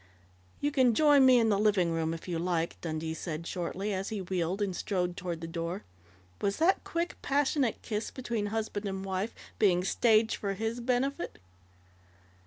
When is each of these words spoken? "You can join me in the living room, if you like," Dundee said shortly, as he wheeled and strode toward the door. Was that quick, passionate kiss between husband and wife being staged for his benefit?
"You 0.61 0.71
can 0.71 0.95
join 0.95 1.27
me 1.27 1.37
in 1.37 1.49
the 1.49 1.59
living 1.59 1.91
room, 1.91 2.11
if 2.11 2.27
you 2.27 2.39
like," 2.39 2.75
Dundee 2.81 3.13
said 3.13 3.45
shortly, 3.45 3.93
as 3.93 4.09
he 4.09 4.19
wheeled 4.19 4.59
and 4.59 4.75
strode 4.75 5.15
toward 5.15 5.41
the 5.41 5.47
door. 5.47 5.83
Was 6.41 6.57
that 6.57 6.83
quick, 6.83 7.17
passionate 7.21 7.83
kiss 7.83 8.09
between 8.09 8.47
husband 8.47 8.87
and 8.87 9.05
wife 9.05 9.35
being 9.59 9.83
staged 9.83 10.37
for 10.37 10.55
his 10.55 10.79
benefit? 10.79 11.37